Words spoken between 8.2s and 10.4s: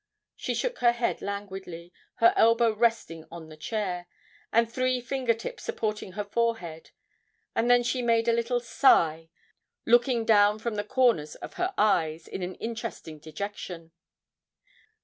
a little sigh, looking